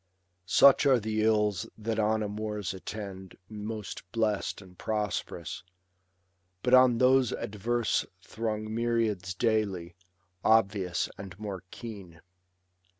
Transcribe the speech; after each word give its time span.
Such 0.47 0.87
are 0.87 0.99
the 0.99 1.21
ills 1.21 1.69
that 1.77 1.99
on 1.99 2.23
amours 2.23 2.73
attend 2.73 3.37
Most 3.47 4.01
blest 4.11 4.59
and 4.59 4.75
prosperous; 4.75 5.61
but 6.63 6.73
on 6.73 6.97
those 6.97 7.31
adverse 7.33 8.03
Throng 8.23 8.73
myriads 8.73 9.35
daily, 9.35 9.93
obvious 10.43 11.07
and 11.19 11.37
more 11.37 11.65
keen. 11.69 12.19